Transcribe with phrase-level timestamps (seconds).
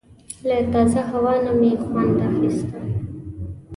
[0.47, 2.69] له تازه هوا نه مې خوند اخیست.